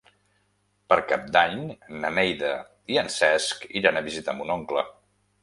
[0.91, 1.61] Per Cap d'Any
[2.05, 2.49] na Neida
[2.95, 4.87] i en Cesc iran a visitar mon oncle.